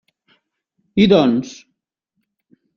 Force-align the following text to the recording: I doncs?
I 1.03 1.05
doncs? 1.13 1.53